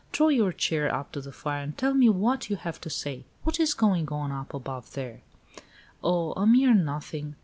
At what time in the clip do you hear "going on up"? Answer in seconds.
3.75-4.51